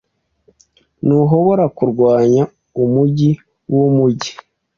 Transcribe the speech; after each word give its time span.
Ntuhobora 1.05 1.65
kurwanya 1.77 2.43
umujyi 2.83 3.31
wumujyi 3.73 4.31